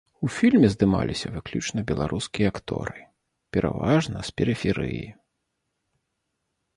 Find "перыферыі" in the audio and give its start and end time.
4.41-5.05